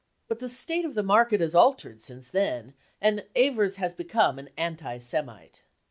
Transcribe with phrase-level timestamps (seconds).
[0.27, 4.49] But the state of the market has altered since then, and Ewers has become an
[4.57, 5.61] anti Semite.